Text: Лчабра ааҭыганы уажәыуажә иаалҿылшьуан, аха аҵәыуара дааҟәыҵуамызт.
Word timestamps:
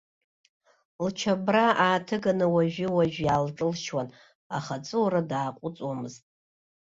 Лчабра 1.05 1.65
ааҭыганы 1.83 2.45
уажәыуажә 2.53 3.19
иаалҿылшьуан, 3.23 4.07
аха 4.57 4.75
аҵәыуара 4.77 5.21
дааҟәыҵуамызт. 5.29 6.23